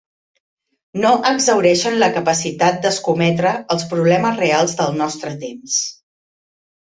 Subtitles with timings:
[1.01, 5.77] No exhaureixen la capacitat d'escometre els problemes reals del nostre temps.